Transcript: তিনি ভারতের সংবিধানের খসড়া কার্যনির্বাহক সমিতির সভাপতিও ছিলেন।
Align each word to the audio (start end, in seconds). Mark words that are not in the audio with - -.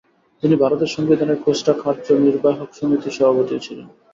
তিনি 0.43 0.55
ভারতের 0.55 0.93
সংবিধানের 0.95 1.41
খসড়া 1.43 1.73
কার্যনির্বাহক 1.83 2.69
সমিতির 2.73 3.15
সভাপতিও 3.17 3.63
ছিলেন। 3.65 3.87